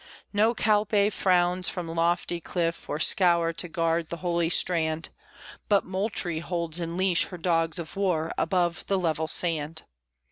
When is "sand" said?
9.27-9.83